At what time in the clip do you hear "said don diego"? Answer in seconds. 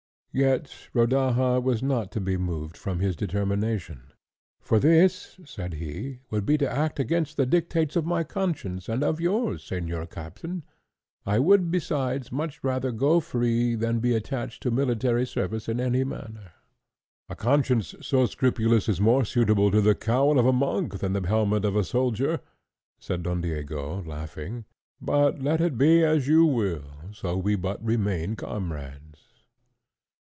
22.99-24.01